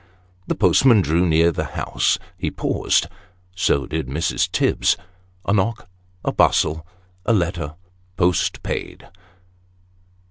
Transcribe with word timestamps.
The 0.47 0.55
postman 0.55 1.03
drew 1.03 1.27
near 1.27 1.51
the 1.51 1.63
house. 1.77 2.17
He 2.35 2.49
paused 2.49 3.05
so 3.53 3.85
did 3.85 4.07
Mrs. 4.07 4.51
Tibbs. 4.51 4.97
A 5.45 5.53
knock 5.53 5.87
a 6.25 6.31
bustle 6.31 6.87
a 7.23 7.33
letter 7.33 7.75
post 8.17 8.63
paid. 8.63 9.07